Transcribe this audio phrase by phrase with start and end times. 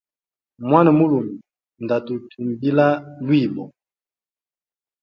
[0.69, 1.35] Mwana mulume
[1.83, 2.87] nda tutumbila
[3.23, 3.63] lwibo.